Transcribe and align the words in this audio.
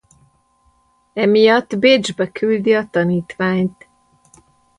Emiatt 1.15 1.77
Bécsbe 1.79 2.31
küldi 2.31 2.73
a 2.75 2.87
tanítványt. 2.89 3.87